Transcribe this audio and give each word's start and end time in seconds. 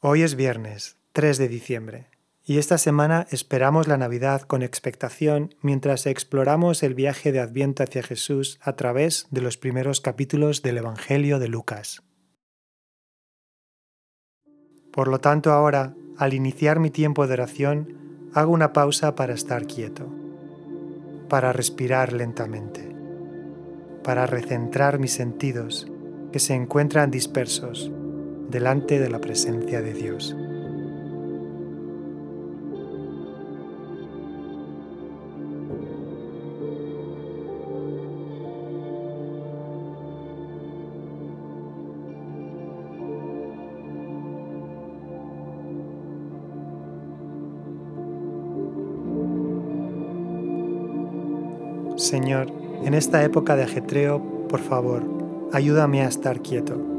Hoy 0.00 0.22
es 0.22 0.36
viernes, 0.36 0.96
3 1.12 1.38
de 1.38 1.48
diciembre, 1.48 2.06
y 2.44 2.58
esta 2.58 2.78
semana 2.78 3.26
esperamos 3.32 3.88
la 3.88 3.96
Navidad 3.96 4.42
con 4.42 4.62
expectación 4.62 5.56
mientras 5.60 6.06
exploramos 6.06 6.84
el 6.84 6.94
viaje 6.94 7.32
de 7.32 7.40
Adviento 7.40 7.82
hacia 7.82 8.04
Jesús 8.04 8.60
a 8.62 8.76
través 8.76 9.26
de 9.32 9.40
los 9.40 9.56
primeros 9.56 10.00
capítulos 10.00 10.62
del 10.62 10.78
Evangelio 10.78 11.40
de 11.40 11.48
Lucas. 11.48 12.04
Por 14.92 15.08
lo 15.08 15.18
tanto, 15.18 15.50
ahora, 15.50 15.96
al 16.16 16.32
iniciar 16.32 16.78
mi 16.78 16.90
tiempo 16.90 17.26
de 17.26 17.32
oración, 17.32 18.30
hago 18.34 18.52
una 18.52 18.72
pausa 18.72 19.16
para 19.16 19.34
estar 19.34 19.66
quieto, 19.66 20.06
para 21.28 21.52
respirar 21.52 22.12
lentamente, 22.12 22.88
para 24.04 24.28
recentrar 24.28 25.00
mis 25.00 25.14
sentidos 25.14 25.88
que 26.30 26.38
se 26.38 26.54
encuentran 26.54 27.10
dispersos 27.10 27.90
delante 28.48 28.98
de 28.98 29.10
la 29.10 29.20
presencia 29.20 29.82
de 29.82 29.92
Dios. 29.92 30.34
Señor, 51.96 52.46
en 52.84 52.94
esta 52.94 53.22
época 53.22 53.54
de 53.54 53.64
ajetreo, 53.64 54.22
por 54.48 54.60
favor, 54.60 55.02
ayúdame 55.52 56.02
a 56.02 56.08
estar 56.08 56.40
quieto 56.40 56.97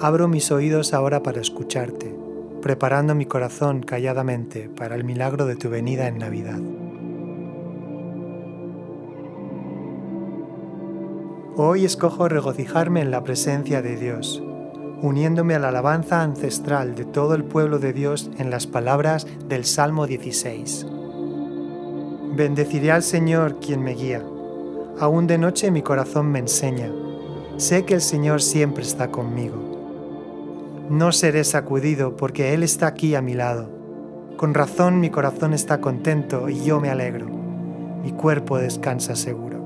Abro 0.00 0.28
mis 0.28 0.52
oídos 0.52 0.94
ahora 0.94 1.24
para 1.24 1.40
escucharte, 1.40 2.14
preparando 2.62 3.16
mi 3.16 3.26
corazón 3.26 3.82
calladamente 3.82 4.68
para 4.68 4.94
el 4.94 5.02
milagro 5.02 5.44
de 5.44 5.56
tu 5.56 5.70
venida 5.70 6.06
en 6.06 6.18
Navidad. 6.18 6.60
Hoy 11.56 11.84
escojo 11.84 12.28
regocijarme 12.28 13.00
en 13.00 13.10
la 13.10 13.24
presencia 13.24 13.82
de 13.82 13.96
Dios, 13.96 14.40
uniéndome 15.02 15.56
a 15.56 15.58
la 15.58 15.70
alabanza 15.70 16.22
ancestral 16.22 16.94
de 16.94 17.04
todo 17.04 17.34
el 17.34 17.42
pueblo 17.42 17.80
de 17.80 17.92
Dios 17.92 18.30
en 18.38 18.50
las 18.50 18.68
palabras 18.68 19.26
del 19.48 19.64
Salmo 19.64 20.06
16. 20.06 20.86
Bendeciré 22.36 22.92
al 22.92 23.02
Señor 23.02 23.58
quien 23.58 23.82
me 23.82 23.94
guía. 23.94 24.22
Aún 25.00 25.26
de 25.26 25.38
noche 25.38 25.72
mi 25.72 25.82
corazón 25.82 26.30
me 26.30 26.38
enseña. 26.38 26.88
Sé 27.56 27.84
que 27.84 27.94
el 27.94 28.00
Señor 28.00 28.40
siempre 28.42 28.84
está 28.84 29.10
conmigo 29.10 29.67
no 30.90 31.12
seré 31.12 31.44
sacudido 31.44 32.16
porque 32.16 32.54
Él 32.54 32.62
está 32.62 32.86
aquí 32.86 33.14
a 33.14 33.22
mi 33.22 33.34
lado. 33.34 33.68
Con 34.36 34.54
razón 34.54 35.00
mi 35.00 35.10
corazón 35.10 35.52
está 35.52 35.80
contento 35.80 36.48
y 36.48 36.64
yo 36.64 36.80
me 36.80 36.90
alegro. 36.90 37.26
Mi 38.02 38.12
cuerpo 38.12 38.58
descansa 38.58 39.16
seguro. 39.16 39.58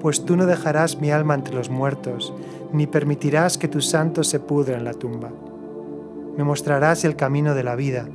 Pues 0.00 0.24
tú 0.24 0.36
no 0.36 0.46
dejarás 0.46 1.00
mi 1.00 1.10
alma 1.10 1.34
entre 1.34 1.54
los 1.54 1.70
muertos, 1.70 2.32
ni 2.72 2.86
permitirás 2.86 3.58
que 3.58 3.68
tu 3.68 3.80
santo 3.80 4.22
se 4.22 4.38
pudra 4.38 4.76
en 4.76 4.84
la 4.84 4.94
tumba. 4.94 5.30
Me 6.36 6.44
mostrarás 6.44 7.04
el 7.04 7.16
camino 7.16 7.54
de 7.54 7.64
la 7.64 7.74
vida, 7.74 8.06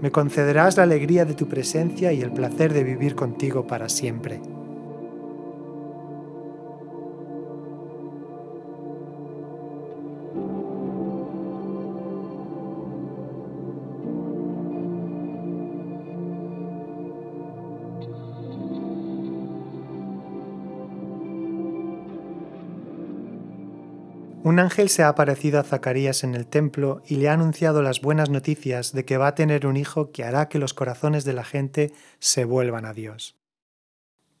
me 0.00 0.10
concederás 0.10 0.76
la 0.76 0.84
alegría 0.84 1.24
de 1.24 1.34
tu 1.34 1.46
presencia 1.46 2.12
y 2.12 2.22
el 2.22 2.32
placer 2.32 2.72
de 2.72 2.84
vivir 2.84 3.14
contigo 3.14 3.66
para 3.66 3.88
siempre. 3.88 4.40
Un 24.42 24.58
ángel 24.58 24.88
se 24.88 25.02
ha 25.02 25.08
aparecido 25.08 25.60
a 25.60 25.64
Zacarías 25.64 26.24
en 26.24 26.34
el 26.34 26.46
templo 26.46 27.02
y 27.06 27.16
le 27.16 27.28
ha 27.28 27.34
anunciado 27.34 27.82
las 27.82 28.00
buenas 28.00 28.30
noticias 28.30 28.92
de 28.92 29.04
que 29.04 29.18
va 29.18 29.26
a 29.26 29.34
tener 29.34 29.66
un 29.66 29.76
hijo 29.76 30.12
que 30.12 30.24
hará 30.24 30.48
que 30.48 30.58
los 30.58 30.72
corazones 30.72 31.24
de 31.24 31.34
la 31.34 31.44
gente 31.44 31.92
se 32.20 32.46
vuelvan 32.46 32.86
a 32.86 32.94
Dios. 32.94 33.36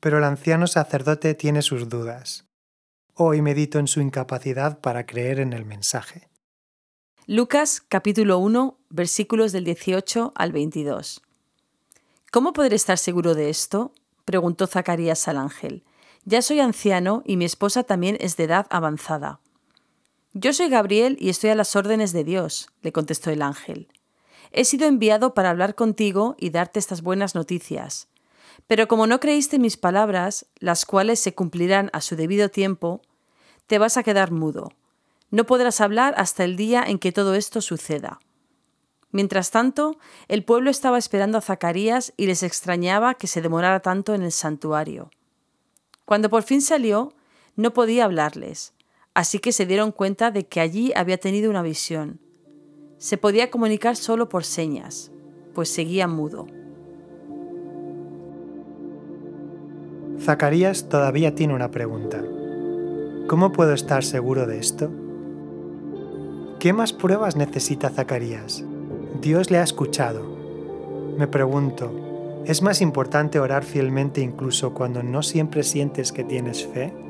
Pero 0.00 0.16
el 0.16 0.24
anciano 0.24 0.66
sacerdote 0.66 1.34
tiene 1.34 1.60
sus 1.60 1.90
dudas. 1.90 2.46
Hoy 3.14 3.42
medito 3.42 3.78
en 3.78 3.86
su 3.86 4.00
incapacidad 4.00 4.80
para 4.80 5.04
creer 5.04 5.38
en 5.38 5.52
el 5.52 5.66
mensaje. 5.66 6.30
Lucas 7.26 7.82
capítulo 7.86 8.38
1 8.38 8.78
versículos 8.88 9.52
del 9.52 9.64
18 9.64 10.32
al 10.34 10.52
22. 10.52 11.20
¿Cómo 12.32 12.54
podré 12.54 12.74
estar 12.74 12.96
seguro 12.96 13.34
de 13.34 13.50
esto? 13.50 13.92
preguntó 14.24 14.66
Zacarías 14.66 15.28
al 15.28 15.36
ángel. 15.36 15.84
Ya 16.24 16.40
soy 16.40 16.60
anciano 16.60 17.22
y 17.26 17.36
mi 17.36 17.44
esposa 17.44 17.82
también 17.82 18.16
es 18.18 18.38
de 18.38 18.44
edad 18.44 18.66
avanzada. 18.70 19.40
Yo 20.32 20.52
soy 20.52 20.68
Gabriel 20.68 21.16
y 21.18 21.28
estoy 21.28 21.50
a 21.50 21.56
las 21.56 21.74
órdenes 21.74 22.12
de 22.12 22.22
Dios, 22.22 22.68
le 22.82 22.92
contestó 22.92 23.30
el 23.30 23.42
ángel. 23.42 23.88
He 24.52 24.64
sido 24.64 24.86
enviado 24.86 25.34
para 25.34 25.50
hablar 25.50 25.74
contigo 25.74 26.36
y 26.38 26.50
darte 26.50 26.78
estas 26.78 27.02
buenas 27.02 27.34
noticias. 27.34 28.06
Pero 28.68 28.86
como 28.86 29.08
no 29.08 29.18
creíste 29.18 29.58
mis 29.58 29.76
palabras, 29.76 30.46
las 30.60 30.86
cuales 30.86 31.18
se 31.18 31.34
cumplirán 31.34 31.90
a 31.92 32.00
su 32.00 32.14
debido 32.14 32.48
tiempo, 32.48 33.02
te 33.66 33.78
vas 33.78 33.96
a 33.96 34.04
quedar 34.04 34.30
mudo. 34.30 34.70
No 35.30 35.46
podrás 35.46 35.80
hablar 35.80 36.14
hasta 36.16 36.44
el 36.44 36.56
día 36.56 36.84
en 36.86 37.00
que 37.00 37.10
todo 37.10 37.34
esto 37.34 37.60
suceda. 37.60 38.20
Mientras 39.10 39.50
tanto, 39.50 39.98
el 40.28 40.44
pueblo 40.44 40.70
estaba 40.70 40.98
esperando 40.98 41.38
a 41.38 41.42
Zacarías 41.42 42.12
y 42.16 42.26
les 42.26 42.44
extrañaba 42.44 43.14
que 43.14 43.26
se 43.26 43.42
demorara 43.42 43.80
tanto 43.80 44.14
en 44.14 44.22
el 44.22 44.30
santuario. 44.30 45.10
Cuando 46.04 46.30
por 46.30 46.44
fin 46.44 46.62
salió, 46.62 47.14
no 47.56 47.72
podía 47.72 48.04
hablarles, 48.04 48.74
así 49.20 49.38
que 49.38 49.52
se 49.52 49.66
dieron 49.66 49.92
cuenta 49.92 50.30
de 50.30 50.46
que 50.46 50.60
allí 50.60 50.94
había 50.96 51.18
tenido 51.18 51.50
una 51.50 51.60
visión. 51.60 52.20
Se 52.96 53.18
podía 53.18 53.50
comunicar 53.50 53.94
solo 53.94 54.30
por 54.30 54.44
señas, 54.44 55.12
pues 55.52 55.68
seguía 55.68 56.08
mudo. 56.08 56.46
Zacarías 60.18 60.88
todavía 60.88 61.34
tiene 61.34 61.52
una 61.54 61.70
pregunta. 61.70 62.24
¿Cómo 63.28 63.52
puedo 63.52 63.74
estar 63.74 64.04
seguro 64.04 64.46
de 64.46 64.58
esto? 64.58 64.90
¿Qué 66.58 66.72
más 66.72 66.94
pruebas 66.94 67.36
necesita 67.36 67.90
Zacarías? 67.90 68.64
Dios 69.20 69.50
le 69.50 69.58
ha 69.58 69.62
escuchado. 69.62 70.24
Me 71.18 71.26
pregunto, 71.26 72.42
¿es 72.46 72.62
más 72.62 72.80
importante 72.80 73.38
orar 73.38 73.64
fielmente 73.64 74.22
incluso 74.22 74.72
cuando 74.72 75.02
no 75.02 75.22
siempre 75.22 75.62
sientes 75.62 76.10
que 76.10 76.24
tienes 76.24 76.66
fe? 76.66 77.09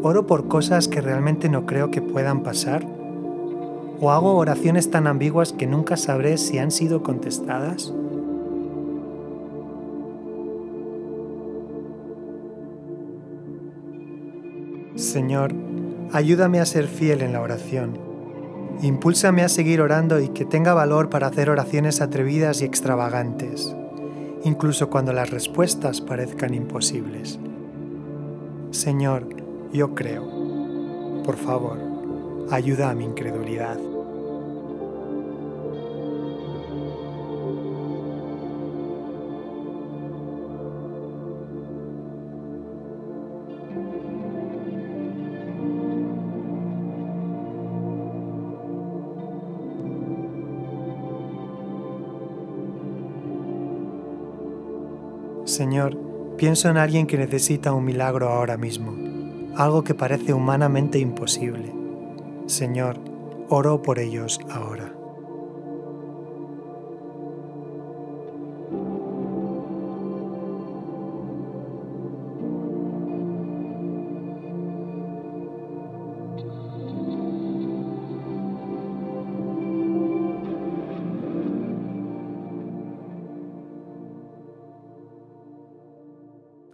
¿Oro 0.00 0.26
por 0.26 0.46
cosas 0.46 0.86
que 0.86 1.00
realmente 1.00 1.48
no 1.48 1.66
creo 1.66 1.90
que 1.90 2.00
puedan 2.00 2.44
pasar? 2.44 2.86
¿O 4.00 4.12
hago 4.12 4.36
oraciones 4.36 4.92
tan 4.92 5.08
ambiguas 5.08 5.52
que 5.52 5.66
nunca 5.66 5.96
sabré 5.96 6.38
si 6.38 6.58
han 6.58 6.70
sido 6.70 7.02
contestadas? 7.02 7.92
Señor, 14.94 15.52
ayúdame 16.12 16.60
a 16.60 16.66
ser 16.66 16.86
fiel 16.86 17.22
en 17.22 17.32
la 17.32 17.40
oración. 17.40 17.98
Impúlsame 18.82 19.42
a 19.42 19.48
seguir 19.48 19.80
orando 19.80 20.20
y 20.20 20.28
que 20.28 20.44
tenga 20.44 20.74
valor 20.74 21.10
para 21.10 21.26
hacer 21.26 21.50
oraciones 21.50 22.00
atrevidas 22.00 22.62
y 22.62 22.66
extravagantes, 22.66 23.74
incluso 24.44 24.90
cuando 24.90 25.12
las 25.12 25.30
respuestas 25.30 26.00
parezcan 26.00 26.54
imposibles. 26.54 27.40
Señor, 28.70 29.47
yo 29.72 29.94
creo. 29.94 31.22
Por 31.24 31.36
favor, 31.36 31.78
ayuda 32.50 32.90
a 32.90 32.94
mi 32.94 33.04
incredulidad. 33.04 33.78
Señor, 55.44 55.96
pienso 56.36 56.68
en 56.68 56.76
alguien 56.76 57.06
que 57.06 57.18
necesita 57.18 57.72
un 57.72 57.84
milagro 57.84 58.28
ahora 58.28 58.56
mismo 58.56 59.07
algo 59.56 59.84
que 59.84 59.94
parece 59.94 60.32
humanamente 60.32 60.98
imposible. 60.98 61.72
Señor, 62.46 62.96
oro 63.48 63.82
por 63.82 63.98
ellos 63.98 64.40
ahora. 64.50 64.97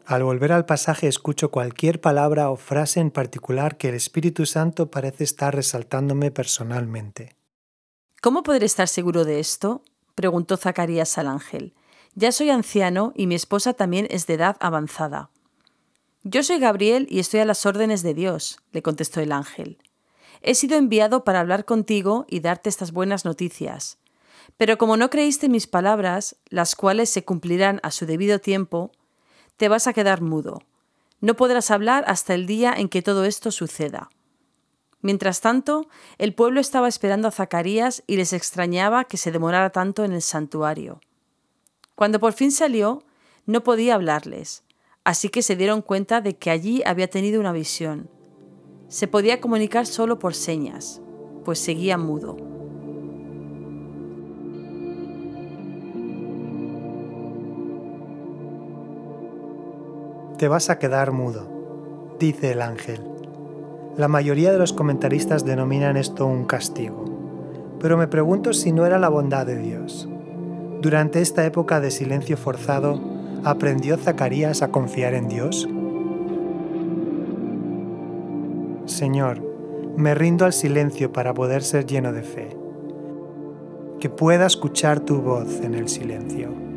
Al 0.06 0.22
volver 0.22 0.52
al 0.52 0.66
pasaje 0.66 1.08
escucho 1.08 1.50
cualquier 1.50 2.00
palabra 2.00 2.50
o 2.50 2.56
frase 2.56 3.00
en 3.00 3.10
particular 3.10 3.78
que 3.78 3.88
el 3.88 3.94
Espíritu 3.94 4.44
Santo 4.44 4.90
parece 4.90 5.24
estar 5.24 5.54
resaltándome 5.54 6.30
personalmente. 6.30 7.36
¿Cómo 8.20 8.42
podré 8.42 8.66
estar 8.66 8.86
seguro 8.86 9.24
de 9.24 9.40
esto? 9.40 9.82
preguntó 10.14 10.58
Zacarías 10.58 11.16
al 11.16 11.28
ángel. 11.28 11.74
Ya 12.14 12.32
soy 12.32 12.50
anciano 12.50 13.12
y 13.16 13.26
mi 13.26 13.34
esposa 13.34 13.72
también 13.72 14.06
es 14.10 14.26
de 14.26 14.34
edad 14.34 14.56
avanzada. 14.60 15.30
Yo 16.22 16.42
soy 16.42 16.58
Gabriel 16.58 17.06
y 17.10 17.18
estoy 17.18 17.40
a 17.40 17.44
las 17.46 17.64
órdenes 17.64 18.02
de 18.02 18.12
Dios, 18.12 18.58
le 18.72 18.82
contestó 18.82 19.20
el 19.20 19.32
ángel. 19.32 19.78
He 20.42 20.54
sido 20.54 20.76
enviado 20.76 21.24
para 21.24 21.40
hablar 21.40 21.64
contigo 21.64 22.26
y 22.28 22.40
darte 22.40 22.68
estas 22.68 22.92
buenas 22.92 23.24
noticias. 23.24 23.98
Pero 24.58 24.76
como 24.76 24.98
no 24.98 25.08
creíste 25.08 25.48
mis 25.48 25.66
palabras, 25.66 26.36
las 26.50 26.76
cuales 26.76 27.08
se 27.08 27.24
cumplirán 27.24 27.80
a 27.82 27.90
su 27.90 28.04
debido 28.04 28.38
tiempo, 28.38 28.92
te 29.56 29.68
vas 29.68 29.86
a 29.86 29.92
quedar 29.92 30.20
mudo. 30.20 30.62
No 31.20 31.34
podrás 31.34 31.70
hablar 31.70 32.04
hasta 32.06 32.34
el 32.34 32.46
día 32.46 32.74
en 32.76 32.88
que 32.88 33.02
todo 33.02 33.24
esto 33.24 33.50
suceda. 33.50 34.10
Mientras 35.00 35.40
tanto, 35.40 35.86
el 36.18 36.34
pueblo 36.34 36.60
estaba 36.60 36.88
esperando 36.88 37.28
a 37.28 37.30
Zacarías 37.30 38.02
y 38.06 38.16
les 38.16 38.32
extrañaba 38.32 39.04
que 39.04 39.16
se 39.16 39.32
demorara 39.32 39.70
tanto 39.70 40.04
en 40.04 40.12
el 40.12 40.22
santuario. 40.22 41.00
Cuando 41.94 42.18
por 42.18 42.32
fin 42.32 42.50
salió, 42.50 43.04
no 43.46 43.62
podía 43.62 43.94
hablarles, 43.94 44.64
así 45.04 45.28
que 45.28 45.42
se 45.42 45.56
dieron 45.56 45.82
cuenta 45.82 46.20
de 46.20 46.36
que 46.36 46.50
allí 46.50 46.82
había 46.86 47.08
tenido 47.08 47.38
una 47.38 47.52
visión. 47.52 48.08
Se 48.88 49.06
podía 49.06 49.40
comunicar 49.40 49.86
solo 49.86 50.18
por 50.18 50.34
señas, 50.34 51.02
pues 51.44 51.58
seguía 51.58 51.98
mudo. 51.98 52.53
Te 60.38 60.48
vas 60.48 60.68
a 60.68 60.78
quedar 60.78 61.12
mudo, 61.12 62.16
dice 62.18 62.52
el 62.52 62.62
ángel. 62.62 63.00
La 63.96 64.08
mayoría 64.08 64.50
de 64.50 64.58
los 64.58 64.72
comentaristas 64.72 65.44
denominan 65.44 65.96
esto 65.96 66.26
un 66.26 66.44
castigo, 66.44 67.04
pero 67.78 67.96
me 67.96 68.08
pregunto 68.08 68.52
si 68.52 68.72
no 68.72 68.84
era 68.84 68.98
la 68.98 69.08
bondad 69.08 69.46
de 69.46 69.58
Dios. 69.58 70.08
Durante 70.80 71.20
esta 71.20 71.46
época 71.46 71.80
de 71.80 71.90
silencio 71.90 72.36
forzado, 72.36 73.00
¿aprendió 73.44 73.96
Zacarías 73.96 74.62
a 74.62 74.68
confiar 74.68 75.14
en 75.14 75.28
Dios? 75.28 75.68
Señor, 78.86 79.40
me 79.96 80.14
rindo 80.14 80.44
al 80.44 80.52
silencio 80.52 81.12
para 81.12 81.32
poder 81.32 81.62
ser 81.62 81.86
lleno 81.86 82.12
de 82.12 82.22
fe. 82.22 82.56
Que 84.00 84.10
pueda 84.10 84.46
escuchar 84.46 85.00
tu 85.00 85.22
voz 85.22 85.60
en 85.62 85.74
el 85.74 85.88
silencio. 85.88 86.73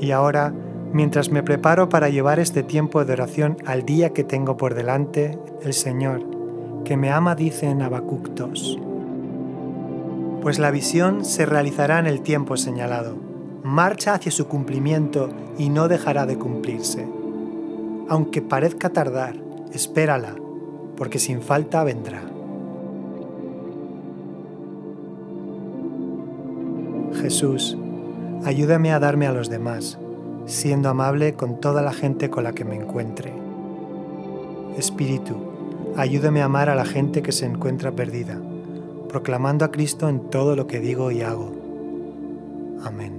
Y 0.00 0.10
ahora, 0.10 0.52
mientras 0.92 1.30
me 1.30 1.42
preparo 1.42 1.88
para 1.88 2.08
llevar 2.08 2.38
este 2.38 2.62
tiempo 2.62 3.04
de 3.04 3.12
oración 3.12 3.56
al 3.64 3.84
día 3.84 4.10
que 4.10 4.24
tengo 4.24 4.56
por 4.56 4.74
delante, 4.74 5.38
el 5.62 5.72
Señor, 5.72 6.22
que 6.84 6.96
me 6.96 7.10
ama, 7.10 7.34
dice 7.34 7.66
en 7.66 7.82
Habacuc 7.82 8.28
2. 8.30 8.78
Pues 10.42 10.58
la 10.58 10.70
visión 10.70 11.24
se 11.24 11.46
realizará 11.46 11.98
en 11.98 12.06
el 12.06 12.20
tiempo 12.20 12.56
señalado, 12.56 13.16
marcha 13.64 14.14
hacia 14.14 14.30
su 14.30 14.46
cumplimiento 14.46 15.30
y 15.58 15.70
no 15.70 15.88
dejará 15.88 16.26
de 16.26 16.38
cumplirse. 16.38 17.06
Aunque 18.08 18.42
parezca 18.42 18.90
tardar, 18.90 19.34
espérala, 19.72 20.36
porque 20.96 21.18
sin 21.18 21.42
falta 21.42 21.82
vendrá. 21.82 22.22
Jesús, 27.20 27.76
Ayúdame 28.46 28.92
a 28.92 29.00
darme 29.00 29.26
a 29.26 29.32
los 29.32 29.50
demás, 29.50 29.98
siendo 30.46 30.88
amable 30.88 31.34
con 31.34 31.58
toda 31.58 31.82
la 31.82 31.92
gente 31.92 32.30
con 32.30 32.44
la 32.44 32.52
que 32.52 32.64
me 32.64 32.76
encuentre. 32.76 33.32
Espíritu, 34.78 35.34
ayúdame 35.96 36.42
a 36.42 36.44
amar 36.44 36.70
a 36.70 36.76
la 36.76 36.84
gente 36.84 37.22
que 37.22 37.32
se 37.32 37.44
encuentra 37.44 37.90
perdida, 37.90 38.40
proclamando 39.08 39.64
a 39.64 39.72
Cristo 39.72 40.08
en 40.08 40.30
todo 40.30 40.54
lo 40.54 40.68
que 40.68 40.78
digo 40.78 41.10
y 41.10 41.22
hago. 41.22 41.50
Amén. 42.84 43.15